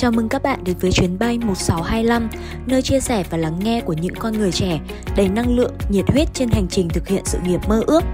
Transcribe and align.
Chào 0.00 0.10
mừng 0.10 0.28
các 0.28 0.42
bạn 0.42 0.64
đến 0.64 0.76
với 0.80 0.92
chuyến 0.92 1.18
bay 1.18 1.38
1625, 1.38 2.28
nơi 2.66 2.82
chia 2.82 3.00
sẻ 3.00 3.24
và 3.30 3.38
lắng 3.38 3.58
nghe 3.62 3.80
của 3.80 3.92
những 3.92 4.14
con 4.14 4.32
người 4.38 4.52
trẻ 4.52 4.80
đầy 5.16 5.28
năng 5.28 5.56
lượng, 5.56 5.72
nhiệt 5.90 6.10
huyết 6.10 6.28
trên 6.34 6.48
hành 6.48 6.66
trình 6.70 6.88
thực 6.88 7.08
hiện 7.08 7.24
sự 7.24 7.38
nghiệp 7.44 7.60
mơ 7.68 7.82
ước. 7.86 8.04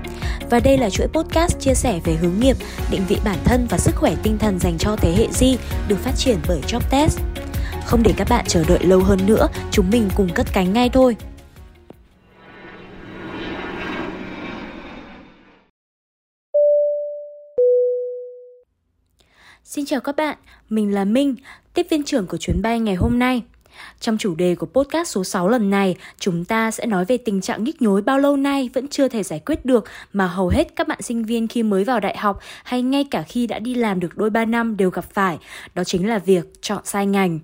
Và 0.51 0.61
đây 0.61 0.79
là 0.79 0.91
chuỗi 0.91 1.07
podcast 1.07 1.59
chia 1.61 1.75
sẻ 1.75 2.01
về 2.05 2.15
hướng 2.15 2.41
nghiệp, 2.41 2.57
định 2.91 3.05
vị 3.09 3.17
bản 3.25 3.39
thân 3.45 3.67
và 3.71 3.79
sức 3.79 3.97
khỏe 3.97 4.15
tinh 4.23 4.39
thần 4.39 4.59
dành 4.59 4.79
cho 4.79 4.97
thế 4.97 5.15
hệ 5.17 5.29
Di 5.31 5.57
được 5.89 5.99
phát 5.99 6.13
triển 6.17 6.39
bởi 6.49 6.61
JobTest. 6.67 7.19
Không 7.85 8.03
để 8.03 8.15
các 8.17 8.29
bạn 8.31 8.45
chờ 8.49 8.65
đợi 8.69 8.85
lâu 8.85 9.01
hơn 9.01 9.19
nữa, 9.27 9.49
chúng 9.71 9.91
mình 9.91 10.11
cùng 10.15 10.29
cất 10.35 10.47
cánh 10.53 10.73
ngay 10.73 10.89
thôi. 10.89 11.17
Xin 19.75 19.85
chào 19.85 20.01
các 20.01 20.17
bạn, 20.17 20.37
mình 20.71 20.95
là 20.95 21.05
Minh, 21.05 21.37
tiếp 21.75 21.87
viên 21.91 22.03
trưởng 22.05 22.27
của 22.27 22.37
chuyến 22.37 22.63
bay 22.63 22.81
ngày 22.81 22.95
hôm 22.95 23.19
nay. 23.19 23.43
Trong 24.01 24.19
chủ 24.19 24.35
đề 24.35 24.55
của 24.55 24.67
podcast 24.67 25.09
số 25.09 25.25
6 25.25 25.49
lần 25.49 25.71
này, 25.71 25.97
chúng 26.19 26.45
ta 26.45 26.71
sẽ 26.71 26.87
nói 26.87 27.05
về 27.05 27.17
tình 27.17 27.41
trạng 27.41 27.65
nhức 27.65 27.83
nhối 27.83 28.03
bao 28.03 28.19
lâu 28.19 28.37
nay 28.37 28.71
vẫn 28.75 28.89
chưa 28.89 29.09
thể 29.09 29.23
giải 29.23 29.41
quyết 29.47 29.65
được 29.65 29.85
mà 30.13 30.27
hầu 30.27 30.49
hết 30.49 30.77
các 30.77 30.89
bạn 30.89 31.03
sinh 31.03 31.25
viên 31.25 31.49
khi 31.49 31.63
mới 31.63 31.85
vào 31.85 32.01
đại 32.01 32.17
học 32.17 32.41
hay 32.65 32.83
ngay 32.83 33.05
cả 33.11 33.23
khi 33.23 33.47
đã 33.47 33.59
đi 33.59 33.75
làm 33.75 34.01
được 34.01 34.17
đôi 34.17 34.31
ba 34.31 34.45
năm 34.45 34.77
đều 34.77 34.91
gặp 34.91 35.05
phải, 35.13 35.39
đó 35.75 35.85
chính 35.85 36.09
là 36.09 36.19
việc 36.19 36.63
chọn 36.63 36.81
sai 36.85 37.07
ngành. 37.07 37.39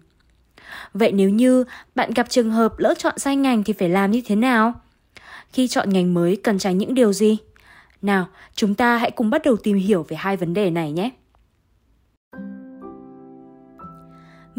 Vậy 0.95 1.13
nếu 1.13 1.31
như 1.31 1.65
bạn 1.95 2.11
gặp 2.15 2.31
trường 2.31 2.51
hợp 2.51 2.79
lỡ 2.79 2.95
chọn 2.99 3.19
sai 3.19 3.37
ngành 3.37 3.65
thì 3.65 3.73
phải 3.73 3.89
làm 3.89 4.11
như 4.11 4.23
thế 4.25 4.37
nào? 4.37 4.73
Khi 5.53 5.69
chọn 5.69 5.91
ngành 5.91 6.15
mới 6.15 6.37
cần 6.37 6.59
tránh 6.59 6.79
những 6.79 6.95
điều 6.95 7.13
gì? 7.13 7.37
Nào, 8.03 8.27
chúng 8.55 8.75
ta 8.75 8.97
hãy 8.97 9.11
cùng 9.11 9.31
bắt 9.31 9.43
đầu 9.45 9.57
tìm 9.57 9.77
hiểu 9.77 10.07
về 10.09 10.17
hai 10.17 10.37
vấn 10.37 10.55
đề 10.55 10.71
này 10.71 10.93
nhé. 10.93 11.11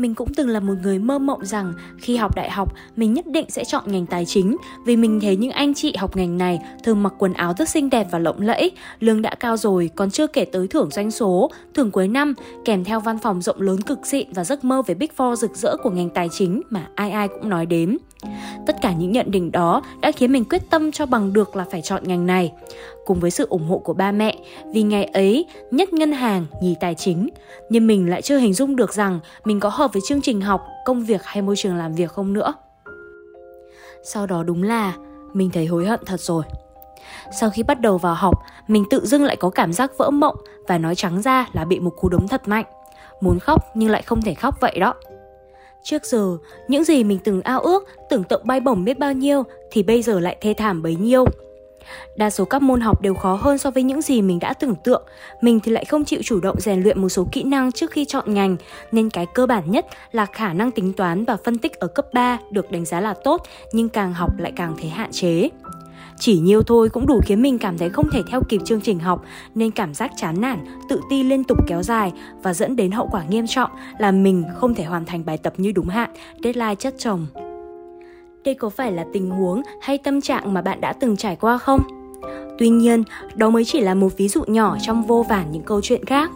Mình 0.01 0.15
cũng 0.15 0.33
từng 0.33 0.49
là 0.49 0.59
một 0.59 0.73
người 0.83 0.99
mơ 0.99 1.19
mộng 1.19 1.45
rằng 1.45 1.73
khi 1.97 2.15
học 2.15 2.35
đại 2.35 2.51
học 2.51 2.73
mình 2.95 3.13
nhất 3.13 3.27
định 3.27 3.45
sẽ 3.49 3.63
chọn 3.63 3.83
ngành 3.87 4.05
tài 4.05 4.25
chính 4.25 4.57
vì 4.85 4.95
mình 4.95 5.19
thấy 5.21 5.35
những 5.35 5.51
anh 5.51 5.73
chị 5.73 5.95
học 5.97 6.15
ngành 6.15 6.37
này 6.37 6.59
thường 6.83 7.03
mặc 7.03 7.13
quần 7.17 7.33
áo 7.33 7.53
rất 7.57 7.69
xinh 7.69 7.89
đẹp 7.89 8.07
và 8.11 8.19
lộng 8.19 8.41
lẫy, 8.41 8.71
lương 8.99 9.21
đã 9.21 9.35
cao 9.35 9.57
rồi 9.57 9.89
còn 9.95 10.11
chưa 10.11 10.27
kể 10.27 10.45
tới 10.45 10.67
thưởng 10.67 10.89
doanh 10.91 11.11
số, 11.11 11.51
thưởng 11.73 11.91
cuối 11.91 12.07
năm 12.07 12.33
kèm 12.65 12.83
theo 12.83 12.99
văn 12.99 13.17
phòng 13.17 13.41
rộng 13.41 13.61
lớn 13.61 13.81
cực 13.81 14.05
xịn 14.05 14.33
và 14.33 14.43
giấc 14.43 14.63
mơ 14.63 14.81
về 14.81 14.95
Big 14.95 15.09
Four 15.17 15.35
rực 15.35 15.55
rỡ 15.55 15.77
của 15.83 15.89
ngành 15.89 16.09
tài 16.09 16.29
chính 16.31 16.61
mà 16.69 16.87
ai 16.95 17.11
ai 17.11 17.27
cũng 17.27 17.49
nói 17.49 17.65
đến. 17.65 17.97
Tất 18.65 18.75
cả 18.81 18.93
những 18.93 19.11
nhận 19.11 19.31
định 19.31 19.51
đó 19.51 19.81
đã 20.01 20.11
khiến 20.11 20.31
mình 20.31 20.45
quyết 20.45 20.61
tâm 20.69 20.91
cho 20.91 21.05
bằng 21.05 21.33
được 21.33 21.55
là 21.55 21.65
phải 21.71 21.81
chọn 21.81 22.03
ngành 22.05 22.25
này. 22.25 22.53
Cùng 23.05 23.19
với 23.19 23.31
sự 23.31 23.47
ủng 23.49 23.67
hộ 23.67 23.77
của 23.77 23.93
ba 23.93 24.11
mẹ, 24.11 24.35
vì 24.73 24.83
ngày 24.83 25.03
ấy, 25.05 25.45
nhất 25.71 25.93
ngân 25.93 26.11
hàng, 26.11 26.45
nhì 26.61 26.75
tài 26.79 26.95
chính. 26.95 27.29
Nhưng 27.69 27.87
mình 27.87 28.09
lại 28.09 28.21
chưa 28.21 28.37
hình 28.37 28.53
dung 28.53 28.75
được 28.75 28.93
rằng 28.93 29.19
mình 29.45 29.59
có 29.59 29.69
hợp 29.69 29.93
với 29.93 30.01
chương 30.07 30.21
trình 30.21 30.41
học, 30.41 30.67
công 30.85 31.03
việc 31.03 31.23
hay 31.23 31.41
môi 31.41 31.55
trường 31.55 31.75
làm 31.75 31.93
việc 31.93 32.11
không 32.11 32.33
nữa. 32.33 32.53
Sau 34.03 34.27
đó 34.27 34.43
đúng 34.43 34.63
là 34.63 34.93
mình 35.33 35.49
thấy 35.49 35.65
hối 35.65 35.85
hận 35.85 35.99
thật 36.05 36.19
rồi. 36.19 36.43
Sau 37.39 37.49
khi 37.49 37.63
bắt 37.63 37.81
đầu 37.81 37.97
vào 37.97 38.13
học, 38.13 38.43
mình 38.67 38.85
tự 38.89 39.05
dưng 39.05 39.23
lại 39.23 39.35
có 39.35 39.49
cảm 39.49 39.73
giác 39.73 39.97
vỡ 39.97 40.09
mộng 40.09 40.35
và 40.67 40.77
nói 40.77 40.95
trắng 40.95 41.21
ra 41.21 41.47
là 41.53 41.65
bị 41.65 41.79
một 41.79 41.93
cú 41.99 42.09
đấm 42.09 42.27
thật 42.27 42.47
mạnh. 42.47 42.65
Muốn 43.21 43.39
khóc 43.39 43.65
nhưng 43.75 43.89
lại 43.89 44.01
không 44.01 44.21
thể 44.21 44.33
khóc 44.33 44.55
vậy 44.61 44.79
đó. 44.79 44.93
Trước 45.83 46.05
giờ, 46.05 46.37
những 46.67 46.83
gì 46.83 47.03
mình 47.03 47.19
từng 47.23 47.41
ao 47.41 47.59
ước, 47.59 47.87
tưởng 48.09 48.23
tượng 48.23 48.41
bay 48.45 48.59
bổng 48.59 48.85
biết 48.85 48.99
bao 48.99 49.13
nhiêu 49.13 49.43
thì 49.71 49.83
bây 49.83 50.01
giờ 50.01 50.19
lại 50.19 50.37
thê 50.41 50.53
thảm 50.53 50.81
bấy 50.81 50.95
nhiêu. 50.95 51.25
Đa 52.15 52.29
số 52.29 52.45
các 52.45 52.61
môn 52.61 52.81
học 52.81 53.01
đều 53.01 53.13
khó 53.13 53.35
hơn 53.35 53.57
so 53.57 53.71
với 53.71 53.83
những 53.83 54.01
gì 54.01 54.21
mình 54.21 54.39
đã 54.39 54.53
tưởng 54.53 54.75
tượng. 54.75 55.03
Mình 55.41 55.59
thì 55.59 55.71
lại 55.71 55.85
không 55.85 56.05
chịu 56.05 56.19
chủ 56.23 56.39
động 56.39 56.59
rèn 56.59 56.83
luyện 56.83 57.01
một 57.01 57.09
số 57.09 57.27
kỹ 57.31 57.43
năng 57.43 57.71
trước 57.71 57.91
khi 57.91 58.05
chọn 58.05 58.33
ngành, 58.33 58.57
nên 58.91 59.09
cái 59.09 59.25
cơ 59.33 59.45
bản 59.45 59.71
nhất 59.71 59.85
là 60.11 60.25
khả 60.25 60.53
năng 60.53 60.71
tính 60.71 60.93
toán 60.93 61.25
và 61.25 61.37
phân 61.43 61.57
tích 61.57 61.79
ở 61.79 61.87
cấp 61.87 62.05
3 62.13 62.39
được 62.51 62.71
đánh 62.71 62.85
giá 62.85 63.01
là 63.01 63.13
tốt, 63.13 63.41
nhưng 63.71 63.89
càng 63.89 64.13
học 64.13 64.31
lại 64.37 64.51
càng 64.55 64.75
thấy 64.81 64.89
hạn 64.89 65.11
chế. 65.11 65.49
Chỉ 66.21 66.39
nhiêu 66.39 66.63
thôi 66.63 66.89
cũng 66.89 67.07
đủ 67.07 67.21
khiến 67.25 67.41
mình 67.41 67.59
cảm 67.59 67.77
thấy 67.77 67.89
không 67.89 68.09
thể 68.11 68.21
theo 68.27 68.41
kịp 68.49 68.61
chương 68.65 68.81
trình 68.81 68.99
học 68.99 69.23
nên 69.55 69.71
cảm 69.71 69.93
giác 69.93 70.11
chán 70.17 70.41
nản, 70.41 70.65
tự 70.89 71.01
ti 71.09 71.23
liên 71.23 71.43
tục 71.43 71.57
kéo 71.67 71.83
dài 71.83 72.11
và 72.43 72.53
dẫn 72.53 72.75
đến 72.75 72.91
hậu 72.91 73.07
quả 73.11 73.23
nghiêm 73.29 73.47
trọng 73.47 73.69
là 73.97 74.11
mình 74.11 74.43
không 74.55 74.75
thể 74.75 74.83
hoàn 74.83 75.05
thành 75.05 75.25
bài 75.25 75.37
tập 75.37 75.53
như 75.57 75.71
đúng 75.71 75.87
hạn, 75.87 76.09
deadline 76.43 76.75
chất 76.75 76.95
chồng. 76.97 77.27
Đây 78.43 78.55
có 78.55 78.69
phải 78.69 78.91
là 78.91 79.05
tình 79.13 79.29
huống 79.29 79.61
hay 79.81 79.97
tâm 79.97 80.21
trạng 80.21 80.53
mà 80.53 80.61
bạn 80.61 80.81
đã 80.81 80.93
từng 80.93 81.17
trải 81.17 81.35
qua 81.35 81.57
không? 81.57 81.79
Tuy 82.59 82.69
nhiên, 82.69 83.03
đó 83.35 83.49
mới 83.49 83.65
chỉ 83.65 83.81
là 83.81 83.93
một 83.93 84.17
ví 84.17 84.27
dụ 84.27 84.43
nhỏ 84.47 84.77
trong 84.81 85.03
vô 85.03 85.25
vàn 85.29 85.51
những 85.51 85.63
câu 85.63 85.81
chuyện 85.81 86.05
khác. 86.05 86.31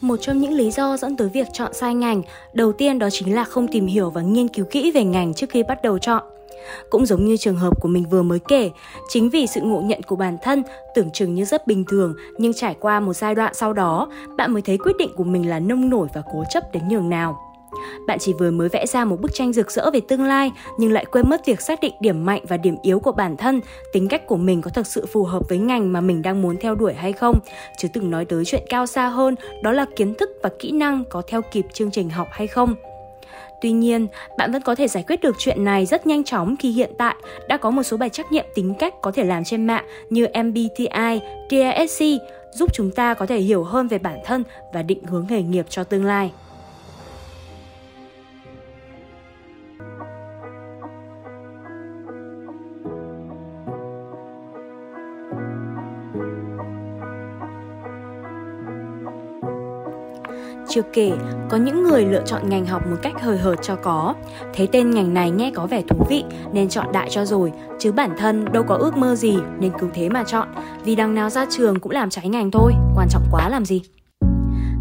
Một 0.00 0.16
trong 0.16 0.38
những 0.38 0.52
lý 0.52 0.70
do 0.70 0.96
dẫn 0.96 1.16
tới 1.16 1.28
việc 1.28 1.46
chọn 1.52 1.74
sai 1.74 1.94
ngành, 1.94 2.22
đầu 2.52 2.72
tiên 2.72 2.98
đó 2.98 3.08
chính 3.10 3.34
là 3.34 3.44
không 3.44 3.68
tìm 3.68 3.86
hiểu 3.86 4.10
và 4.10 4.22
nghiên 4.22 4.48
cứu 4.48 4.64
kỹ 4.70 4.90
về 4.90 5.04
ngành 5.04 5.34
trước 5.34 5.50
khi 5.50 5.62
bắt 5.62 5.82
đầu 5.82 5.98
chọn. 5.98 6.22
Cũng 6.90 7.06
giống 7.06 7.24
như 7.24 7.36
trường 7.36 7.56
hợp 7.56 7.80
của 7.80 7.88
mình 7.88 8.04
vừa 8.10 8.22
mới 8.22 8.38
kể, 8.48 8.70
chính 9.08 9.30
vì 9.30 9.46
sự 9.46 9.60
ngộ 9.60 9.80
nhận 9.80 10.02
của 10.02 10.16
bản 10.16 10.36
thân 10.42 10.62
tưởng 10.94 11.10
chừng 11.10 11.34
như 11.34 11.44
rất 11.44 11.66
bình 11.66 11.84
thường 11.84 12.14
nhưng 12.38 12.54
trải 12.54 12.76
qua 12.80 13.00
một 13.00 13.12
giai 13.12 13.34
đoạn 13.34 13.54
sau 13.54 13.72
đó, 13.72 14.08
bạn 14.36 14.52
mới 14.52 14.62
thấy 14.62 14.78
quyết 14.78 14.96
định 14.98 15.10
của 15.16 15.24
mình 15.24 15.48
là 15.48 15.58
nông 15.58 15.90
nổi 15.90 16.08
và 16.14 16.22
cố 16.32 16.44
chấp 16.50 16.72
đến 16.72 16.88
nhường 16.88 17.08
nào. 17.08 17.38
Bạn 18.06 18.18
chỉ 18.18 18.32
vừa 18.32 18.50
mới 18.50 18.68
vẽ 18.68 18.86
ra 18.86 19.04
một 19.04 19.20
bức 19.20 19.34
tranh 19.34 19.52
rực 19.52 19.70
rỡ 19.70 19.90
về 19.90 20.00
tương 20.08 20.24
lai 20.24 20.52
nhưng 20.78 20.92
lại 20.92 21.04
quên 21.04 21.28
mất 21.28 21.46
việc 21.46 21.60
xác 21.60 21.80
định 21.80 21.94
điểm 22.00 22.26
mạnh 22.26 22.44
và 22.48 22.56
điểm 22.56 22.76
yếu 22.82 23.00
của 23.00 23.12
bản 23.12 23.36
thân, 23.36 23.60
tính 23.92 24.08
cách 24.08 24.26
của 24.26 24.36
mình 24.36 24.62
có 24.62 24.70
thực 24.70 24.86
sự 24.86 25.06
phù 25.06 25.24
hợp 25.24 25.48
với 25.48 25.58
ngành 25.58 25.92
mà 25.92 26.00
mình 26.00 26.22
đang 26.22 26.42
muốn 26.42 26.56
theo 26.60 26.74
đuổi 26.74 26.94
hay 26.94 27.12
không, 27.12 27.38
chứ 27.78 27.88
từng 27.92 28.10
nói 28.10 28.24
tới 28.24 28.44
chuyện 28.44 28.62
cao 28.68 28.86
xa 28.86 29.08
hơn, 29.08 29.34
đó 29.62 29.72
là 29.72 29.86
kiến 29.96 30.14
thức 30.14 30.30
và 30.42 30.50
kỹ 30.58 30.70
năng 30.70 31.04
có 31.04 31.22
theo 31.28 31.42
kịp 31.42 31.66
chương 31.72 31.90
trình 31.90 32.10
học 32.10 32.28
hay 32.30 32.46
không. 32.46 32.74
Tuy 33.60 33.72
nhiên, 33.72 34.06
bạn 34.38 34.52
vẫn 34.52 34.62
có 34.62 34.74
thể 34.74 34.88
giải 34.88 35.04
quyết 35.06 35.20
được 35.20 35.36
chuyện 35.38 35.64
này 35.64 35.86
rất 35.86 36.06
nhanh 36.06 36.24
chóng 36.24 36.56
khi 36.56 36.70
hiện 36.72 36.90
tại 36.98 37.14
đã 37.48 37.56
có 37.56 37.70
một 37.70 37.82
số 37.82 37.96
bài 37.96 38.08
trắc 38.08 38.32
nghiệm 38.32 38.44
tính 38.54 38.74
cách 38.78 38.94
có 39.02 39.10
thể 39.10 39.24
làm 39.24 39.44
trên 39.44 39.66
mạng 39.66 39.84
như 40.10 40.26
MBTI, 40.44 41.20
DISC 41.50 42.04
giúp 42.50 42.72
chúng 42.72 42.90
ta 42.90 43.14
có 43.14 43.26
thể 43.26 43.38
hiểu 43.38 43.64
hơn 43.64 43.88
về 43.88 43.98
bản 43.98 44.18
thân 44.24 44.44
và 44.72 44.82
định 44.82 45.04
hướng 45.04 45.26
nghề 45.28 45.42
nghiệp 45.42 45.66
cho 45.68 45.84
tương 45.84 46.04
lai. 46.04 46.32
Chưa 60.68 60.82
kể, 60.92 61.12
có 61.48 61.56
những 61.56 61.82
người 61.82 62.04
lựa 62.04 62.22
chọn 62.26 62.48
ngành 62.48 62.66
học 62.66 62.82
một 62.90 62.96
cách 63.02 63.22
hời 63.22 63.38
hợt 63.38 63.58
cho 63.62 63.76
có. 63.76 64.14
Thấy 64.54 64.68
tên 64.72 64.90
ngành 64.90 65.14
này 65.14 65.30
nghe 65.30 65.50
có 65.54 65.66
vẻ 65.66 65.82
thú 65.88 66.06
vị 66.08 66.24
nên 66.52 66.68
chọn 66.68 66.92
đại 66.92 67.08
cho 67.10 67.24
rồi, 67.24 67.52
chứ 67.78 67.92
bản 67.92 68.10
thân 68.18 68.44
đâu 68.52 68.62
có 68.62 68.74
ước 68.74 68.96
mơ 68.96 69.14
gì 69.14 69.36
nên 69.60 69.72
cứ 69.78 69.88
thế 69.94 70.08
mà 70.08 70.24
chọn, 70.24 70.48
vì 70.84 70.96
đằng 70.96 71.14
nào 71.14 71.30
ra 71.30 71.46
trường 71.50 71.80
cũng 71.80 71.92
làm 71.92 72.10
trái 72.10 72.28
ngành 72.28 72.50
thôi, 72.50 72.72
quan 72.96 73.08
trọng 73.10 73.22
quá 73.30 73.48
làm 73.48 73.64
gì. 73.64 73.82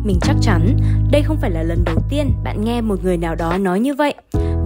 Mình 0.03 0.19
chắc 0.21 0.35
chắn 0.41 0.77
đây 1.11 1.21
không 1.21 1.37
phải 1.41 1.51
là 1.51 1.63
lần 1.63 1.83
đầu 1.85 1.97
tiên 2.09 2.31
bạn 2.43 2.65
nghe 2.65 2.81
một 2.81 3.03
người 3.03 3.17
nào 3.17 3.35
đó 3.35 3.57
nói 3.57 3.79
như 3.79 3.93
vậy. 3.93 4.13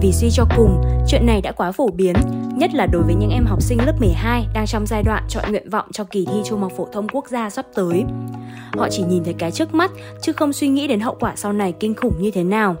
Vì 0.00 0.12
suy 0.12 0.30
cho 0.30 0.44
cùng, 0.56 0.82
chuyện 1.08 1.26
này 1.26 1.40
đã 1.40 1.52
quá 1.52 1.72
phổ 1.72 1.88
biến, 1.88 2.14
nhất 2.56 2.74
là 2.74 2.86
đối 2.86 3.02
với 3.02 3.14
những 3.14 3.30
em 3.30 3.46
học 3.46 3.62
sinh 3.62 3.78
lớp 3.86 4.00
12 4.00 4.46
đang 4.54 4.66
trong 4.66 4.86
giai 4.86 5.02
đoạn 5.02 5.24
chọn 5.28 5.44
nguyện 5.50 5.70
vọng 5.70 5.86
cho 5.92 6.04
kỳ 6.04 6.26
thi 6.26 6.40
Trung 6.44 6.60
học 6.60 6.72
phổ 6.76 6.86
thông 6.92 7.08
quốc 7.08 7.28
gia 7.28 7.50
sắp 7.50 7.66
tới. 7.74 8.04
Họ 8.72 8.88
chỉ 8.90 9.02
nhìn 9.02 9.24
thấy 9.24 9.34
cái 9.38 9.50
trước 9.50 9.74
mắt 9.74 9.90
chứ 10.22 10.32
không 10.32 10.52
suy 10.52 10.68
nghĩ 10.68 10.86
đến 10.86 11.00
hậu 11.00 11.16
quả 11.20 11.32
sau 11.36 11.52
này 11.52 11.74
kinh 11.80 11.94
khủng 11.94 12.14
như 12.22 12.30
thế 12.30 12.44
nào. 12.44 12.76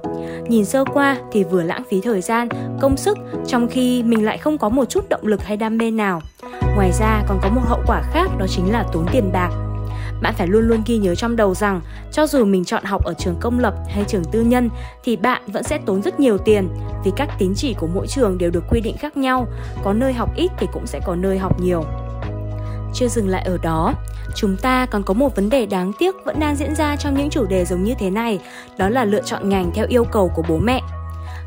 Nhìn 0.48 0.64
sơ 0.64 0.84
qua 0.84 1.16
thì 1.32 1.44
vừa 1.44 1.62
lãng 1.62 1.82
phí 1.90 2.00
thời 2.00 2.20
gian, 2.20 2.48
công 2.80 2.96
sức 2.96 3.18
trong 3.46 3.68
khi 3.68 4.02
mình 4.02 4.24
lại 4.24 4.38
không 4.38 4.58
có 4.58 4.68
một 4.68 4.84
chút 4.84 5.08
động 5.08 5.26
lực 5.26 5.44
hay 5.44 5.56
đam 5.56 5.78
mê 5.78 5.90
nào. 5.90 6.20
Ngoài 6.76 6.92
ra 6.92 7.22
còn 7.28 7.38
có 7.42 7.48
một 7.48 7.62
hậu 7.64 7.80
quả 7.86 8.02
khác 8.12 8.30
đó 8.38 8.46
chính 8.48 8.72
là 8.72 8.84
tốn 8.92 9.06
tiền 9.12 9.32
bạc 9.32 9.50
bạn 10.22 10.34
phải 10.34 10.46
luôn 10.46 10.68
luôn 10.68 10.82
ghi 10.86 10.98
nhớ 10.98 11.14
trong 11.14 11.36
đầu 11.36 11.54
rằng 11.54 11.80
cho 12.12 12.26
dù 12.26 12.44
mình 12.44 12.64
chọn 12.64 12.84
học 12.84 13.04
ở 13.04 13.14
trường 13.18 13.36
công 13.40 13.58
lập 13.58 13.74
hay 13.88 14.04
trường 14.08 14.24
tư 14.24 14.40
nhân 14.40 14.70
thì 15.04 15.16
bạn 15.16 15.42
vẫn 15.46 15.62
sẽ 15.62 15.78
tốn 15.86 16.02
rất 16.02 16.20
nhiều 16.20 16.38
tiền 16.38 16.68
vì 17.04 17.12
các 17.16 17.28
tín 17.38 17.52
chỉ 17.56 17.74
của 17.74 17.86
mỗi 17.86 18.06
trường 18.06 18.38
đều 18.38 18.50
được 18.50 18.64
quy 18.70 18.80
định 18.80 18.96
khác 18.96 19.16
nhau, 19.16 19.46
có 19.84 19.92
nơi 19.92 20.12
học 20.12 20.36
ít 20.36 20.50
thì 20.58 20.66
cũng 20.72 20.86
sẽ 20.86 21.00
có 21.06 21.14
nơi 21.14 21.38
học 21.38 21.60
nhiều. 21.60 21.84
Chưa 22.94 23.08
dừng 23.08 23.28
lại 23.28 23.42
ở 23.42 23.58
đó, 23.62 23.94
chúng 24.34 24.56
ta 24.56 24.86
còn 24.86 25.02
có 25.02 25.14
một 25.14 25.36
vấn 25.36 25.50
đề 25.50 25.66
đáng 25.66 25.92
tiếc 25.98 26.14
vẫn 26.24 26.40
đang 26.40 26.56
diễn 26.56 26.74
ra 26.74 26.96
trong 26.96 27.14
những 27.14 27.30
chủ 27.30 27.46
đề 27.46 27.64
giống 27.64 27.84
như 27.84 27.94
thế 27.98 28.10
này, 28.10 28.38
đó 28.78 28.88
là 28.88 29.04
lựa 29.04 29.22
chọn 29.22 29.48
ngành 29.48 29.70
theo 29.74 29.86
yêu 29.88 30.04
cầu 30.04 30.28
của 30.28 30.42
bố 30.48 30.58
mẹ. 30.58 30.80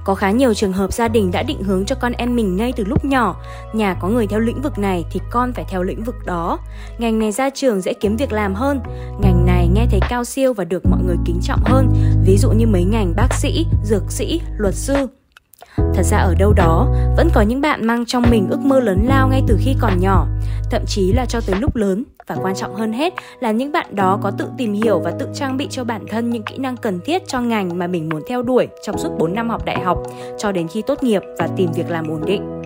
Có 0.05 0.15
khá 0.15 0.31
nhiều 0.31 0.53
trường 0.53 0.73
hợp 0.73 0.93
gia 0.93 1.07
đình 1.07 1.31
đã 1.31 1.43
định 1.43 1.63
hướng 1.63 1.85
cho 1.85 1.95
con 1.95 2.11
em 2.11 2.35
mình 2.35 2.55
ngay 2.55 2.73
từ 2.75 2.83
lúc 2.83 3.05
nhỏ, 3.05 3.35
nhà 3.73 3.93
có 3.93 4.07
người 4.07 4.27
theo 4.27 4.39
lĩnh 4.39 4.61
vực 4.61 4.77
này 4.77 5.05
thì 5.11 5.19
con 5.31 5.53
phải 5.53 5.65
theo 5.69 5.83
lĩnh 5.83 6.03
vực 6.03 6.15
đó. 6.25 6.59
Ngành 6.97 7.19
này 7.19 7.31
ra 7.31 7.49
trường 7.49 7.81
dễ 7.81 7.93
kiếm 7.93 8.15
việc 8.15 8.31
làm 8.31 8.55
hơn, 8.55 8.79
ngành 9.21 9.45
này 9.45 9.67
nghe 9.73 9.85
thấy 9.91 9.99
cao 10.09 10.23
siêu 10.23 10.53
và 10.53 10.63
được 10.63 10.85
mọi 10.85 10.99
người 11.05 11.17
kính 11.25 11.39
trọng 11.43 11.61
hơn, 11.65 11.93
ví 12.25 12.37
dụ 12.37 12.49
như 12.49 12.67
mấy 12.67 12.83
ngành 12.83 13.13
bác 13.15 13.33
sĩ, 13.33 13.65
dược 13.83 14.11
sĩ, 14.11 14.41
luật 14.57 14.75
sư. 14.75 15.07
Thật 15.77 16.03
ra 16.03 16.17
ở 16.17 16.35
đâu 16.39 16.53
đó, 16.53 16.87
vẫn 17.17 17.29
có 17.33 17.41
những 17.41 17.61
bạn 17.61 17.87
mang 17.87 18.05
trong 18.05 18.23
mình 18.29 18.47
ước 18.49 18.59
mơ 18.59 18.79
lớn 18.79 19.05
lao 19.07 19.27
ngay 19.27 19.41
từ 19.47 19.57
khi 19.59 19.75
còn 19.79 19.99
nhỏ, 19.99 20.27
thậm 20.71 20.81
chí 20.87 21.13
là 21.13 21.25
cho 21.25 21.41
tới 21.41 21.55
lúc 21.59 21.75
lớn 21.75 22.03
và 22.27 22.35
quan 22.41 22.55
trọng 22.55 22.75
hơn 22.75 22.93
hết 22.93 23.13
là 23.39 23.51
những 23.51 23.71
bạn 23.71 23.95
đó 23.95 24.19
có 24.21 24.31
tự 24.31 24.47
tìm 24.57 24.73
hiểu 24.73 24.99
và 24.99 25.11
tự 25.11 25.27
trang 25.33 25.57
bị 25.57 25.67
cho 25.69 25.83
bản 25.83 26.05
thân 26.09 26.29
những 26.29 26.43
kỹ 26.43 26.57
năng 26.57 26.77
cần 26.77 26.99
thiết 27.05 27.27
cho 27.27 27.41
ngành 27.41 27.79
mà 27.79 27.87
mình 27.87 28.09
muốn 28.09 28.21
theo 28.27 28.41
đuổi 28.41 28.67
trong 28.85 28.97
suốt 28.97 29.09
4 29.17 29.35
năm 29.35 29.49
học 29.49 29.65
đại 29.65 29.79
học 29.79 30.03
cho 30.37 30.51
đến 30.51 30.67
khi 30.67 30.81
tốt 30.81 31.03
nghiệp 31.03 31.21
và 31.39 31.47
tìm 31.47 31.71
việc 31.71 31.89
làm 31.89 32.07
ổn 32.07 32.21
định. 32.25 32.61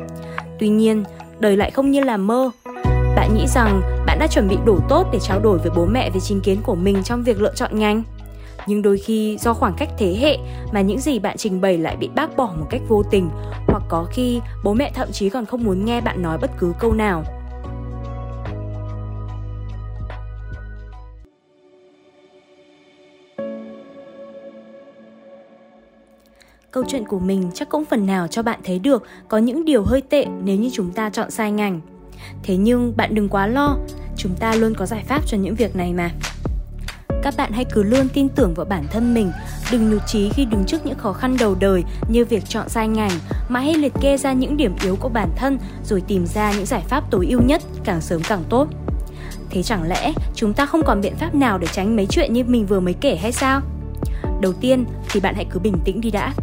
Tuy 0.59 0.69
nhiên, 0.69 1.03
đời 1.39 1.57
lại 1.57 1.71
không 1.71 1.91
như 1.91 2.03
là 2.03 2.17
mơ. 2.17 2.51
Bạn 3.15 3.35
nghĩ 3.35 3.47
rằng 3.47 3.81
bạn 4.05 4.19
đã 4.19 4.27
chuẩn 4.27 4.47
bị 4.47 4.57
đủ 4.65 4.79
tốt 4.89 5.07
để 5.13 5.19
trao 5.19 5.39
đổi 5.39 5.57
với 5.57 5.71
bố 5.75 5.85
mẹ 5.85 6.09
về 6.09 6.19
chính 6.19 6.41
kiến 6.41 6.61
của 6.63 6.75
mình 6.75 7.03
trong 7.03 7.23
việc 7.23 7.41
lựa 7.41 7.53
chọn 7.55 7.79
ngành? 7.79 8.03
Nhưng 8.67 8.81
đôi 8.81 8.97
khi 8.97 9.37
do 9.37 9.53
khoảng 9.53 9.73
cách 9.77 9.89
thế 9.97 10.15
hệ 10.19 10.37
mà 10.73 10.81
những 10.81 10.99
gì 10.99 11.19
bạn 11.19 11.37
trình 11.37 11.61
bày 11.61 11.77
lại 11.77 11.95
bị 11.97 12.09
bác 12.15 12.37
bỏ 12.37 12.53
một 12.59 12.65
cách 12.69 12.81
vô 12.87 13.03
tình 13.11 13.29
hoặc 13.67 13.83
có 13.89 14.07
khi 14.11 14.41
bố 14.63 14.73
mẹ 14.73 14.91
thậm 14.95 15.11
chí 15.11 15.29
còn 15.29 15.45
không 15.45 15.63
muốn 15.63 15.85
nghe 15.85 16.01
bạn 16.01 16.21
nói 16.21 16.37
bất 16.37 16.51
cứ 16.57 16.73
câu 16.79 16.93
nào 16.93 17.23
Câu 26.71 26.83
chuyện 26.87 27.05
của 27.07 27.19
mình 27.19 27.51
chắc 27.53 27.69
cũng 27.69 27.85
phần 27.85 28.05
nào 28.05 28.27
cho 28.27 28.43
bạn 28.43 28.59
thấy 28.63 28.79
được 28.79 29.03
có 29.27 29.37
những 29.37 29.65
điều 29.65 29.83
hơi 29.83 30.01
tệ 30.01 30.25
nếu 30.43 30.55
như 30.55 30.69
chúng 30.73 30.91
ta 30.91 31.09
chọn 31.09 31.31
sai 31.31 31.51
ngành. 31.51 31.81
Thế 32.43 32.57
nhưng 32.57 32.93
bạn 32.97 33.15
đừng 33.15 33.29
quá 33.29 33.47
lo, 33.47 33.77
chúng 34.17 34.35
ta 34.39 34.55
luôn 34.55 34.73
có 34.77 34.85
giải 34.85 35.03
pháp 35.07 35.27
cho 35.27 35.37
những 35.37 35.55
việc 35.55 35.75
này 35.75 35.93
mà 35.93 36.11
các 37.29 37.37
bạn 37.37 37.51
hãy 37.51 37.65
cứ 37.65 37.83
luôn 37.83 38.07
tin 38.13 38.29
tưởng 38.29 38.53
vào 38.53 38.65
bản 38.65 38.85
thân 38.91 39.13
mình. 39.13 39.31
Đừng 39.71 39.89
nhụt 39.89 40.01
chí 40.07 40.29
khi 40.29 40.45
đứng 40.45 40.63
trước 40.65 40.85
những 40.85 40.97
khó 40.97 41.13
khăn 41.13 41.35
đầu 41.39 41.55
đời 41.59 41.83
như 42.09 42.25
việc 42.25 42.43
chọn 42.49 42.69
sai 42.69 42.87
ngành, 42.87 43.11
mà 43.49 43.59
hãy 43.59 43.73
liệt 43.73 43.93
kê 44.01 44.17
ra 44.17 44.33
những 44.33 44.57
điểm 44.57 44.75
yếu 44.83 44.95
của 44.95 45.09
bản 45.09 45.29
thân 45.35 45.59
rồi 45.83 46.01
tìm 46.07 46.25
ra 46.25 46.51
những 46.51 46.65
giải 46.65 46.83
pháp 46.87 47.03
tối 47.11 47.27
ưu 47.29 47.41
nhất, 47.41 47.61
càng 47.83 48.01
sớm 48.01 48.21
càng 48.29 48.43
tốt. 48.49 48.67
Thế 49.49 49.63
chẳng 49.63 49.83
lẽ 49.87 50.13
chúng 50.35 50.53
ta 50.53 50.65
không 50.65 50.83
còn 50.85 51.01
biện 51.01 51.15
pháp 51.15 51.35
nào 51.35 51.57
để 51.57 51.67
tránh 51.71 51.95
mấy 51.95 52.05
chuyện 52.05 52.33
như 52.33 52.43
mình 52.43 52.65
vừa 52.65 52.79
mới 52.79 52.93
kể 52.93 53.15
hay 53.15 53.31
sao? 53.31 53.61
Đầu 54.41 54.53
tiên 54.53 54.85
thì 55.11 55.19
bạn 55.19 55.35
hãy 55.35 55.45
cứ 55.49 55.59
bình 55.59 55.75
tĩnh 55.85 56.01
đi 56.01 56.11
đã. 56.11 56.33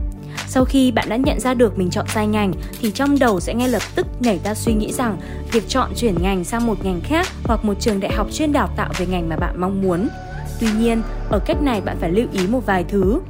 Sau 0.49 0.65
khi 0.65 0.93
bạn 0.93 1.09
đã 1.09 1.17
nhận 1.17 1.41
ra 1.41 1.55
được 1.55 1.79
mình 1.79 1.91
chọn 1.91 2.07
sai 2.09 2.27
ngành 2.27 2.53
thì 2.81 2.91
trong 2.91 3.19
đầu 3.19 3.41
sẽ 3.41 3.55
ngay 3.55 3.69
lập 3.69 3.83
tức 3.95 4.07
nảy 4.21 4.41
ra 4.45 4.55
suy 4.55 4.75
nghĩ 4.75 4.93
rằng 4.93 5.19
việc 5.53 5.69
chọn 5.69 5.91
chuyển 5.97 6.23
ngành 6.23 6.45
sang 6.45 6.67
một 6.67 6.85
ngành 6.85 7.01
khác 7.05 7.27
hoặc 7.45 7.65
một 7.65 7.75
trường 7.81 8.01
đại 8.01 8.13
học 8.13 8.27
chuyên 8.33 8.53
đào 8.53 8.69
tạo 8.77 8.91
về 8.99 9.07
ngành 9.07 9.29
mà 9.29 9.37
bạn 9.37 9.61
mong 9.61 9.83
muốn. 9.83 10.09
Tuy 10.61 10.69
nhiên, 10.79 11.03
ở 11.31 11.39
cách 11.39 11.63
này 11.63 11.81
bạn 11.81 11.97
phải 12.01 12.11
lưu 12.11 12.27
ý 12.33 12.47
một 12.47 12.67
vài 12.67 12.85
thứ. 12.89 13.21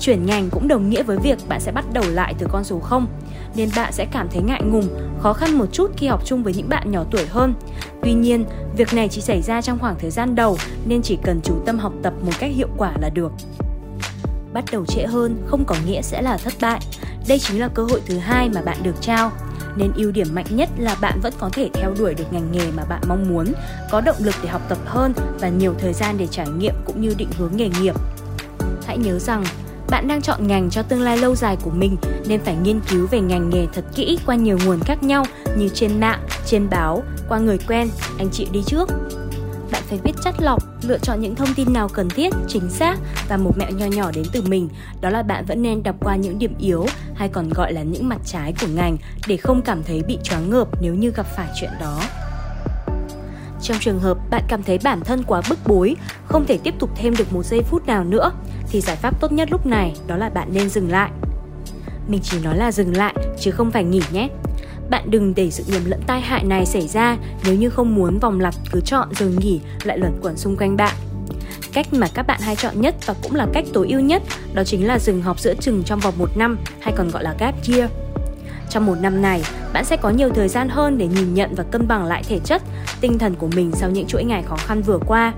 Chuyển 0.00 0.26
ngành 0.26 0.48
cũng 0.50 0.68
đồng 0.68 0.90
nghĩa 0.90 1.02
với 1.02 1.18
việc 1.18 1.38
bạn 1.48 1.60
sẽ 1.60 1.72
bắt 1.72 1.84
đầu 1.92 2.04
lại 2.08 2.34
từ 2.38 2.46
con 2.50 2.64
số 2.64 2.78
0, 2.78 3.06
nên 3.54 3.68
bạn 3.76 3.92
sẽ 3.92 4.04
cảm 4.04 4.28
thấy 4.30 4.42
ngại 4.42 4.62
ngùng, 4.62 4.88
khó 5.20 5.32
khăn 5.32 5.58
một 5.58 5.66
chút 5.72 5.90
khi 5.96 6.06
học 6.06 6.22
chung 6.24 6.42
với 6.42 6.54
những 6.54 6.68
bạn 6.68 6.90
nhỏ 6.90 7.04
tuổi 7.10 7.26
hơn. 7.26 7.54
Tuy 8.02 8.12
nhiên, 8.12 8.44
việc 8.76 8.94
này 8.94 9.08
chỉ 9.08 9.20
xảy 9.20 9.42
ra 9.42 9.62
trong 9.62 9.78
khoảng 9.78 9.96
thời 9.98 10.10
gian 10.10 10.34
đầu 10.34 10.58
nên 10.86 11.02
chỉ 11.02 11.18
cần 11.22 11.40
chú 11.44 11.54
tâm 11.66 11.78
học 11.78 11.92
tập 12.02 12.12
một 12.22 12.32
cách 12.38 12.50
hiệu 12.54 12.68
quả 12.76 12.92
là 13.00 13.08
được. 13.08 13.32
Bắt 14.52 14.64
đầu 14.72 14.86
trễ 14.86 15.06
hơn 15.06 15.42
không 15.46 15.64
có 15.64 15.76
nghĩa 15.86 16.02
sẽ 16.02 16.22
là 16.22 16.36
thất 16.36 16.52
bại. 16.60 16.80
Đây 17.28 17.38
chính 17.38 17.60
là 17.60 17.68
cơ 17.68 17.84
hội 17.84 18.00
thứ 18.06 18.18
hai 18.18 18.48
mà 18.48 18.62
bạn 18.62 18.76
được 18.82 18.94
trao 19.00 19.32
nên 19.78 19.92
ưu 19.96 20.10
điểm 20.10 20.26
mạnh 20.32 20.46
nhất 20.50 20.68
là 20.78 20.96
bạn 21.00 21.20
vẫn 21.22 21.32
có 21.38 21.50
thể 21.52 21.70
theo 21.74 21.94
đuổi 21.98 22.14
được 22.14 22.32
ngành 22.32 22.52
nghề 22.52 22.70
mà 22.76 22.84
bạn 22.84 23.02
mong 23.08 23.28
muốn, 23.28 23.52
có 23.90 24.00
động 24.00 24.16
lực 24.18 24.34
để 24.42 24.48
học 24.48 24.62
tập 24.68 24.78
hơn 24.84 25.12
và 25.40 25.48
nhiều 25.48 25.74
thời 25.78 25.92
gian 25.92 26.18
để 26.18 26.26
trải 26.26 26.48
nghiệm 26.48 26.74
cũng 26.84 27.00
như 27.00 27.14
định 27.16 27.28
hướng 27.38 27.56
nghề 27.56 27.68
nghiệp. 27.80 27.94
Hãy 28.86 28.98
nhớ 28.98 29.18
rằng 29.18 29.44
bạn 29.90 30.08
đang 30.08 30.22
chọn 30.22 30.46
ngành 30.46 30.70
cho 30.70 30.82
tương 30.82 31.02
lai 31.02 31.18
lâu 31.18 31.34
dài 31.34 31.56
của 31.62 31.70
mình 31.70 31.96
nên 32.28 32.40
phải 32.44 32.56
nghiên 32.62 32.80
cứu 32.90 33.06
về 33.10 33.20
ngành 33.20 33.50
nghề 33.50 33.66
thật 33.74 33.84
kỹ 33.94 34.18
qua 34.26 34.34
nhiều 34.34 34.58
nguồn 34.66 34.80
khác 34.80 35.02
nhau 35.02 35.24
như 35.56 35.68
trên 35.68 36.00
mạng, 36.00 36.20
trên 36.46 36.70
báo, 36.70 37.02
qua 37.28 37.38
người 37.38 37.58
quen, 37.68 37.88
anh 38.18 38.28
chị 38.32 38.48
đi 38.52 38.62
trước 38.66 38.88
bạn 39.72 39.82
phải 39.86 39.98
biết 40.04 40.12
chắt 40.24 40.34
lọc, 40.38 40.62
lựa 40.82 40.98
chọn 40.98 41.20
những 41.20 41.34
thông 41.34 41.54
tin 41.56 41.72
nào 41.72 41.88
cần 41.88 42.08
thiết, 42.08 42.34
chính 42.48 42.70
xác 42.70 42.98
và 43.28 43.36
một 43.36 43.52
mẹo 43.58 43.70
nho 43.70 43.86
nhỏ 43.86 44.10
đến 44.14 44.24
từ 44.32 44.42
mình, 44.42 44.68
đó 45.00 45.10
là 45.10 45.22
bạn 45.22 45.44
vẫn 45.44 45.62
nên 45.62 45.82
đọc 45.82 45.96
qua 46.00 46.16
những 46.16 46.38
điểm 46.38 46.54
yếu 46.58 46.86
hay 47.14 47.28
còn 47.28 47.50
gọi 47.50 47.72
là 47.72 47.82
những 47.82 48.08
mặt 48.08 48.20
trái 48.24 48.54
của 48.60 48.66
ngành 48.74 48.96
để 49.26 49.36
không 49.36 49.62
cảm 49.62 49.82
thấy 49.82 50.02
bị 50.02 50.18
choáng 50.22 50.50
ngợp 50.50 50.68
nếu 50.82 50.94
như 50.94 51.12
gặp 51.16 51.26
phải 51.36 51.48
chuyện 51.60 51.70
đó. 51.80 52.00
Trong 53.62 53.78
trường 53.80 54.00
hợp 54.00 54.18
bạn 54.30 54.42
cảm 54.48 54.62
thấy 54.62 54.78
bản 54.84 55.00
thân 55.00 55.22
quá 55.22 55.42
bức 55.48 55.58
bối, 55.66 55.96
không 56.24 56.46
thể 56.46 56.58
tiếp 56.58 56.74
tục 56.78 56.90
thêm 56.96 57.16
được 57.16 57.32
một 57.32 57.42
giây 57.42 57.62
phút 57.62 57.86
nào 57.86 58.04
nữa, 58.04 58.32
thì 58.70 58.80
giải 58.80 58.96
pháp 58.96 59.20
tốt 59.20 59.32
nhất 59.32 59.48
lúc 59.50 59.66
này 59.66 59.94
đó 60.06 60.16
là 60.16 60.28
bạn 60.28 60.48
nên 60.52 60.68
dừng 60.68 60.90
lại. 60.90 61.10
Mình 62.08 62.20
chỉ 62.22 62.40
nói 62.40 62.56
là 62.56 62.72
dừng 62.72 62.96
lại 62.96 63.14
chứ 63.40 63.50
không 63.50 63.70
phải 63.70 63.84
nghỉ 63.84 64.02
nhé. 64.12 64.28
Bạn 64.90 65.10
đừng 65.10 65.34
để 65.34 65.50
sự 65.50 65.64
nhầm 65.66 65.82
lẫn 65.84 66.00
tai 66.06 66.20
hại 66.20 66.44
này 66.44 66.66
xảy 66.66 66.88
ra 66.88 67.16
nếu 67.44 67.54
như 67.54 67.70
không 67.70 67.94
muốn 67.94 68.18
vòng 68.18 68.40
lặp 68.40 68.54
cứ 68.72 68.80
chọn 68.80 69.08
rồi 69.14 69.30
nghỉ 69.38 69.60
lại 69.84 69.98
luẩn 69.98 70.12
quẩn 70.22 70.36
xung 70.36 70.56
quanh 70.56 70.76
bạn. 70.76 70.94
Cách 71.72 71.86
mà 71.92 72.06
các 72.14 72.26
bạn 72.26 72.40
hay 72.40 72.56
chọn 72.56 72.80
nhất 72.80 72.94
và 73.06 73.14
cũng 73.22 73.34
là 73.34 73.46
cách 73.52 73.64
tối 73.72 73.88
ưu 73.88 74.00
nhất 74.00 74.22
đó 74.54 74.64
chính 74.64 74.86
là 74.86 74.98
dừng 74.98 75.22
học 75.22 75.40
giữa 75.40 75.54
chừng 75.54 75.82
trong 75.84 76.00
vòng 76.00 76.14
một 76.18 76.36
năm 76.36 76.58
hay 76.80 76.94
còn 76.96 77.10
gọi 77.10 77.24
là 77.24 77.34
gap 77.38 77.54
year. 77.68 77.90
Trong 78.70 78.86
một 78.86 78.94
năm 79.00 79.22
này, 79.22 79.42
bạn 79.72 79.84
sẽ 79.84 79.96
có 79.96 80.10
nhiều 80.10 80.28
thời 80.28 80.48
gian 80.48 80.68
hơn 80.68 80.98
để 80.98 81.06
nhìn 81.06 81.34
nhận 81.34 81.54
và 81.54 81.64
cân 81.64 81.88
bằng 81.88 82.04
lại 82.04 82.22
thể 82.28 82.38
chất, 82.44 82.62
tinh 83.00 83.18
thần 83.18 83.34
của 83.34 83.48
mình 83.56 83.72
sau 83.74 83.90
những 83.90 84.06
chuỗi 84.06 84.24
ngày 84.24 84.42
khó 84.42 84.56
khăn 84.56 84.82
vừa 84.82 84.98
qua 85.06 85.32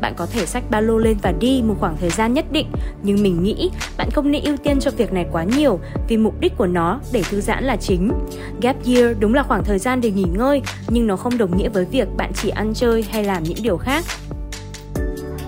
bạn 0.00 0.14
có 0.16 0.26
thể 0.26 0.46
xách 0.46 0.70
ba 0.70 0.80
lô 0.80 0.98
lên 0.98 1.16
và 1.22 1.32
đi 1.32 1.62
một 1.66 1.74
khoảng 1.80 1.96
thời 2.00 2.10
gian 2.10 2.34
nhất 2.34 2.44
định. 2.52 2.66
Nhưng 3.02 3.22
mình 3.22 3.42
nghĩ 3.42 3.70
bạn 3.96 4.10
không 4.10 4.30
nên 4.30 4.44
ưu 4.44 4.56
tiên 4.56 4.80
cho 4.80 4.90
việc 4.90 5.12
này 5.12 5.26
quá 5.32 5.44
nhiều 5.44 5.80
vì 6.08 6.16
mục 6.16 6.40
đích 6.40 6.56
của 6.56 6.66
nó 6.66 7.00
để 7.12 7.22
thư 7.30 7.40
giãn 7.40 7.64
là 7.64 7.76
chính. 7.76 8.12
Gap 8.62 8.76
year 8.84 9.16
đúng 9.20 9.34
là 9.34 9.42
khoảng 9.42 9.64
thời 9.64 9.78
gian 9.78 10.00
để 10.00 10.10
nghỉ 10.10 10.24
ngơi 10.34 10.62
nhưng 10.88 11.06
nó 11.06 11.16
không 11.16 11.38
đồng 11.38 11.56
nghĩa 11.56 11.68
với 11.68 11.84
việc 11.84 12.08
bạn 12.16 12.32
chỉ 12.34 12.48
ăn 12.48 12.74
chơi 12.74 13.04
hay 13.10 13.24
làm 13.24 13.42
những 13.42 13.58
điều 13.62 13.76
khác. 13.76 14.04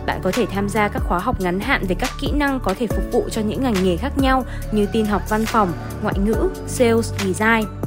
Bạn 0.06 0.20
có 0.22 0.30
thể 0.34 0.46
tham 0.46 0.68
gia 0.68 0.88
các 0.88 1.02
khóa 1.08 1.18
học 1.18 1.40
ngắn 1.40 1.60
hạn 1.60 1.84
về 1.88 1.94
các 1.94 2.10
kỹ 2.20 2.32
năng 2.32 2.60
có 2.60 2.74
thể 2.78 2.86
phục 2.86 3.04
vụ 3.12 3.28
cho 3.30 3.42
những 3.42 3.62
ngành 3.62 3.74
nghề 3.84 3.96
khác 3.96 4.18
nhau 4.18 4.44
như 4.72 4.86
tin 4.92 5.06
học 5.06 5.22
văn 5.28 5.46
phòng, 5.46 5.72
ngoại 6.02 6.18
ngữ, 6.18 6.48
sales, 6.66 7.12
design 7.24 7.77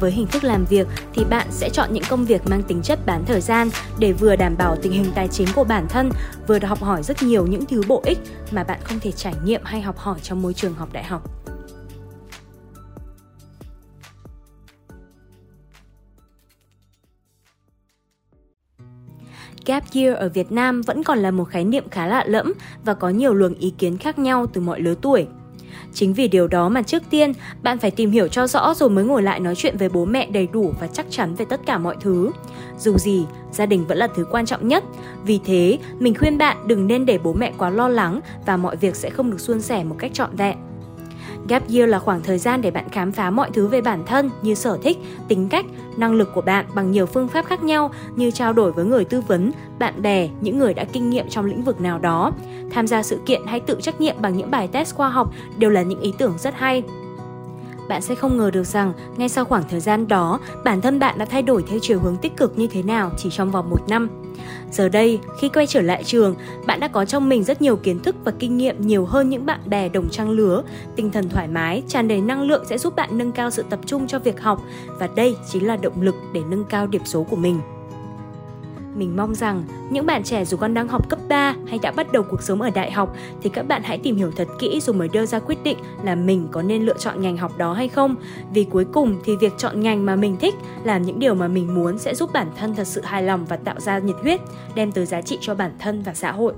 với 0.00 0.10
hình 0.10 0.26
thức 0.26 0.44
làm 0.44 0.64
việc 0.64 0.86
thì 1.14 1.24
bạn 1.24 1.46
sẽ 1.50 1.70
chọn 1.70 1.88
những 1.92 2.04
công 2.08 2.24
việc 2.24 2.46
mang 2.46 2.62
tính 2.62 2.82
chất 2.82 3.06
bán 3.06 3.24
thời 3.26 3.40
gian 3.40 3.70
để 3.98 4.12
vừa 4.12 4.36
đảm 4.36 4.56
bảo 4.58 4.76
tình 4.82 4.92
hình 4.92 5.12
tài 5.14 5.28
chính 5.28 5.48
của 5.54 5.64
bản 5.64 5.86
thân, 5.88 6.10
vừa 6.46 6.58
học 6.58 6.82
hỏi 6.82 7.02
rất 7.02 7.22
nhiều 7.22 7.46
những 7.46 7.66
thứ 7.66 7.82
bổ 7.88 8.00
ích 8.04 8.18
mà 8.50 8.64
bạn 8.64 8.80
không 8.84 9.00
thể 9.00 9.12
trải 9.12 9.34
nghiệm 9.44 9.60
hay 9.64 9.80
học 9.80 9.98
hỏi 9.98 10.18
trong 10.22 10.42
môi 10.42 10.54
trường 10.54 10.74
học 10.74 10.88
đại 10.92 11.04
học. 11.04 11.30
Gap 19.66 19.84
year 19.94 20.16
ở 20.16 20.28
Việt 20.28 20.52
Nam 20.52 20.82
vẫn 20.82 21.02
còn 21.02 21.18
là 21.18 21.30
một 21.30 21.44
khái 21.44 21.64
niệm 21.64 21.88
khá 21.90 22.06
lạ 22.06 22.24
lẫm 22.26 22.52
và 22.84 22.94
có 22.94 23.08
nhiều 23.08 23.34
luồng 23.34 23.54
ý 23.54 23.70
kiến 23.78 23.98
khác 23.98 24.18
nhau 24.18 24.46
từ 24.46 24.60
mọi 24.60 24.80
lứa 24.80 24.94
tuổi. 25.02 25.26
Chính 25.94 26.12
vì 26.12 26.28
điều 26.28 26.48
đó 26.48 26.68
mà 26.68 26.82
trước 26.82 27.02
tiên 27.10 27.32
bạn 27.62 27.78
phải 27.78 27.90
tìm 27.90 28.10
hiểu 28.10 28.28
cho 28.28 28.46
rõ 28.46 28.74
rồi 28.74 28.90
mới 28.90 29.04
ngồi 29.04 29.22
lại 29.22 29.40
nói 29.40 29.54
chuyện 29.54 29.76
với 29.76 29.88
bố 29.88 30.04
mẹ 30.04 30.26
đầy 30.26 30.48
đủ 30.52 30.72
và 30.80 30.86
chắc 30.86 31.06
chắn 31.10 31.34
về 31.34 31.44
tất 31.44 31.60
cả 31.66 31.78
mọi 31.78 31.96
thứ. 32.00 32.30
Dù 32.78 32.98
gì, 32.98 33.24
gia 33.52 33.66
đình 33.66 33.86
vẫn 33.86 33.98
là 33.98 34.08
thứ 34.14 34.26
quan 34.30 34.46
trọng 34.46 34.68
nhất. 34.68 34.84
Vì 35.24 35.40
thế, 35.44 35.78
mình 35.98 36.14
khuyên 36.14 36.38
bạn 36.38 36.56
đừng 36.66 36.86
nên 36.86 37.06
để 37.06 37.18
bố 37.18 37.32
mẹ 37.32 37.52
quá 37.58 37.70
lo 37.70 37.88
lắng 37.88 38.20
và 38.46 38.56
mọi 38.56 38.76
việc 38.76 38.96
sẽ 38.96 39.10
không 39.10 39.30
được 39.30 39.40
suôn 39.40 39.60
sẻ 39.60 39.84
một 39.84 39.96
cách 39.98 40.10
trọn 40.14 40.36
vẹn. 40.36 40.56
Gap 41.48 41.68
year 41.68 41.88
là 41.88 41.98
khoảng 41.98 42.22
thời 42.22 42.38
gian 42.38 42.62
để 42.62 42.70
bạn 42.70 42.88
khám 42.92 43.12
phá 43.12 43.30
mọi 43.30 43.50
thứ 43.52 43.66
về 43.66 43.80
bản 43.80 44.02
thân 44.06 44.30
như 44.42 44.54
sở 44.54 44.78
thích, 44.82 44.98
tính 45.28 45.48
cách, 45.48 45.66
năng 45.96 46.12
lực 46.12 46.28
của 46.34 46.40
bạn 46.40 46.66
bằng 46.74 46.90
nhiều 46.90 47.06
phương 47.06 47.28
pháp 47.28 47.46
khác 47.46 47.64
nhau 47.64 47.90
như 48.16 48.30
trao 48.30 48.52
đổi 48.52 48.72
với 48.72 48.84
người 48.84 49.04
tư 49.04 49.20
vấn, 49.20 49.50
bạn 49.78 50.02
bè, 50.02 50.28
những 50.40 50.58
người 50.58 50.74
đã 50.74 50.84
kinh 50.84 51.10
nghiệm 51.10 51.28
trong 51.28 51.44
lĩnh 51.44 51.62
vực 51.62 51.80
nào 51.80 51.98
đó. 51.98 52.32
Tham 52.70 52.86
gia 52.86 53.02
sự 53.02 53.18
kiện 53.26 53.40
hay 53.46 53.60
tự 53.60 53.78
trách 53.80 54.00
nhiệm 54.00 54.16
bằng 54.20 54.36
những 54.36 54.50
bài 54.50 54.68
test 54.72 54.94
khoa 54.94 55.08
học 55.08 55.32
đều 55.58 55.70
là 55.70 55.82
những 55.82 56.00
ý 56.00 56.12
tưởng 56.18 56.34
rất 56.38 56.54
hay 56.56 56.82
bạn 57.90 58.02
sẽ 58.02 58.14
không 58.14 58.36
ngờ 58.36 58.50
được 58.50 58.66
rằng 58.66 58.92
ngay 59.16 59.28
sau 59.28 59.44
khoảng 59.44 59.62
thời 59.70 59.80
gian 59.80 60.08
đó, 60.08 60.40
bản 60.64 60.80
thân 60.80 60.98
bạn 60.98 61.18
đã 61.18 61.24
thay 61.24 61.42
đổi 61.42 61.64
theo 61.68 61.78
chiều 61.82 62.00
hướng 62.00 62.16
tích 62.16 62.36
cực 62.36 62.58
như 62.58 62.66
thế 62.66 62.82
nào 62.82 63.10
chỉ 63.16 63.30
trong 63.30 63.50
vòng 63.50 63.70
một 63.70 63.88
năm. 63.88 64.08
Giờ 64.70 64.88
đây, 64.88 65.18
khi 65.40 65.48
quay 65.48 65.66
trở 65.66 65.80
lại 65.80 66.04
trường, 66.04 66.34
bạn 66.66 66.80
đã 66.80 66.88
có 66.88 67.04
trong 67.04 67.28
mình 67.28 67.44
rất 67.44 67.62
nhiều 67.62 67.76
kiến 67.76 68.00
thức 68.00 68.16
và 68.24 68.32
kinh 68.38 68.56
nghiệm 68.56 68.86
nhiều 68.86 69.04
hơn 69.04 69.28
những 69.28 69.46
bạn 69.46 69.60
bè 69.66 69.88
đồng 69.88 70.08
trang 70.08 70.30
lứa. 70.30 70.62
Tinh 70.96 71.10
thần 71.10 71.28
thoải 71.28 71.48
mái, 71.48 71.82
tràn 71.88 72.08
đầy 72.08 72.20
năng 72.20 72.42
lượng 72.42 72.64
sẽ 72.68 72.78
giúp 72.78 72.96
bạn 72.96 73.18
nâng 73.18 73.32
cao 73.32 73.50
sự 73.50 73.64
tập 73.70 73.80
trung 73.86 74.06
cho 74.06 74.18
việc 74.18 74.40
học 74.40 74.62
và 74.98 75.08
đây 75.16 75.36
chính 75.52 75.66
là 75.66 75.76
động 75.76 76.02
lực 76.02 76.14
để 76.32 76.40
nâng 76.50 76.64
cao 76.64 76.86
điểm 76.86 77.02
số 77.04 77.22
của 77.22 77.36
mình. 77.36 77.60
Mình 78.94 79.16
mong 79.16 79.34
rằng 79.34 79.64
những 79.90 80.06
bạn 80.06 80.22
trẻ 80.22 80.44
dù 80.44 80.56
con 80.56 80.74
đang 80.74 80.88
học 80.88 81.08
cấp 81.08 81.18
3 81.28 81.54
hay 81.66 81.78
đã 81.82 81.90
bắt 81.90 82.12
đầu 82.12 82.22
cuộc 82.22 82.42
sống 82.42 82.62
ở 82.62 82.70
đại 82.70 82.90
học 82.90 83.16
thì 83.42 83.50
các 83.50 83.62
bạn 83.68 83.82
hãy 83.82 83.98
tìm 83.98 84.16
hiểu 84.16 84.30
thật 84.36 84.48
kỹ 84.58 84.80
rồi 84.80 84.96
mới 84.96 85.08
đưa 85.08 85.26
ra 85.26 85.38
quyết 85.38 85.62
định 85.62 85.78
là 86.02 86.14
mình 86.14 86.48
có 86.50 86.62
nên 86.62 86.82
lựa 86.82 86.98
chọn 86.98 87.22
ngành 87.22 87.36
học 87.36 87.58
đó 87.58 87.72
hay 87.72 87.88
không. 87.88 88.16
Vì 88.52 88.64
cuối 88.64 88.84
cùng 88.92 89.16
thì 89.24 89.36
việc 89.36 89.52
chọn 89.58 89.80
ngành 89.80 90.06
mà 90.06 90.16
mình 90.16 90.36
thích, 90.40 90.54
làm 90.84 91.02
những 91.02 91.18
điều 91.18 91.34
mà 91.34 91.48
mình 91.48 91.74
muốn 91.74 91.98
sẽ 91.98 92.14
giúp 92.14 92.30
bản 92.32 92.50
thân 92.56 92.74
thật 92.74 92.86
sự 92.86 93.00
hài 93.04 93.22
lòng 93.22 93.44
và 93.44 93.56
tạo 93.56 93.80
ra 93.80 93.98
nhiệt 93.98 94.16
huyết, 94.22 94.40
đem 94.74 94.92
tới 94.92 95.06
giá 95.06 95.22
trị 95.22 95.38
cho 95.40 95.54
bản 95.54 95.72
thân 95.78 96.02
và 96.02 96.14
xã 96.14 96.32
hội. 96.32 96.52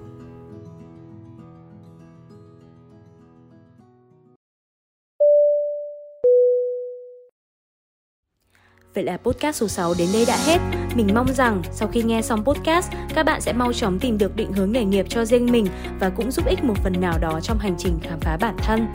Vậy 8.95 9.05
là 9.05 9.17
podcast 9.17 9.57
số 9.57 9.69
6 9.69 9.95
đến 9.99 10.09
đây 10.13 10.25
đã 10.27 10.37
hết. 10.47 10.59
Mình 10.95 11.09
mong 11.15 11.35
rằng 11.35 11.63
sau 11.73 11.89
khi 11.89 12.03
nghe 12.03 12.23
xong 12.23 12.45
podcast, 12.45 12.93
các 13.15 13.27
bạn 13.27 13.41
sẽ 13.41 13.53
mau 13.53 13.73
chóng 13.73 13.99
tìm 13.99 14.19
được 14.19 14.37
định 14.37 14.53
hướng 14.53 14.73
nghề 14.73 14.85
nghiệp 14.85 15.07
cho 15.09 15.25
riêng 15.25 15.53
mình 15.53 15.67
và 16.01 16.11
cũng 16.11 16.31
giúp 16.31 16.47
ích 16.47 16.65
một 16.65 16.75
phần 16.85 17.01
nào 17.01 17.19
đó 17.19 17.41
trong 17.43 17.59
hành 17.59 17.75
trình 17.79 17.99
khám 18.03 18.21
phá 18.21 18.37
bản 18.41 18.57
thân. 18.59 18.87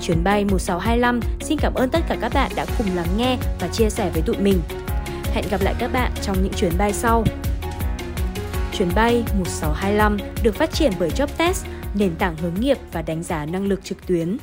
Chuyến 0.00 0.24
bay 0.24 0.44
1625 0.44 1.20
xin 1.40 1.58
cảm 1.58 1.74
ơn 1.74 1.90
tất 1.90 2.00
cả 2.08 2.16
các 2.20 2.34
bạn 2.34 2.52
đã 2.56 2.66
cùng 2.78 2.96
lắng 2.96 3.08
nghe 3.16 3.36
và 3.60 3.68
chia 3.68 3.90
sẻ 3.90 4.10
với 4.14 4.22
tụi 4.22 4.36
mình. 4.36 4.60
Hẹn 5.32 5.44
gặp 5.50 5.60
lại 5.62 5.74
các 5.78 5.92
bạn 5.92 6.12
trong 6.22 6.42
những 6.42 6.52
chuyến 6.52 6.72
bay 6.78 6.92
sau. 6.92 7.24
Chuyến 8.72 8.88
bay 8.94 9.14
1625 9.14 10.16
được 10.42 10.54
phát 10.54 10.72
triển 10.72 10.92
bởi 10.98 11.10
JobTest, 11.10 11.64
nền 11.94 12.16
tảng 12.18 12.36
hướng 12.36 12.54
nghiệp 12.60 12.78
và 12.92 13.02
đánh 13.02 13.22
giá 13.22 13.46
năng 13.46 13.66
lực 13.66 13.84
trực 13.84 14.06
tuyến. 14.06 14.36